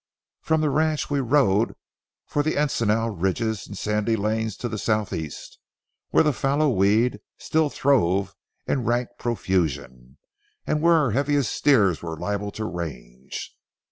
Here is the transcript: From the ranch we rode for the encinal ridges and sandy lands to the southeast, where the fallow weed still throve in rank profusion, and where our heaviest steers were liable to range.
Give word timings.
From 0.41 0.61
the 0.61 0.71
ranch 0.71 1.11
we 1.11 1.19
rode 1.19 1.75
for 2.25 2.41
the 2.41 2.55
encinal 2.59 3.11
ridges 3.11 3.67
and 3.67 3.77
sandy 3.77 4.15
lands 4.15 4.57
to 4.57 4.67
the 4.67 4.79
southeast, 4.79 5.59
where 6.09 6.23
the 6.23 6.33
fallow 6.33 6.69
weed 6.71 7.19
still 7.37 7.69
throve 7.69 8.33
in 8.65 8.83
rank 8.83 9.09
profusion, 9.19 10.17
and 10.65 10.81
where 10.81 10.95
our 10.95 11.11
heaviest 11.11 11.51
steers 11.55 12.01
were 12.01 12.17
liable 12.17 12.49
to 12.53 12.65
range. 12.65 13.55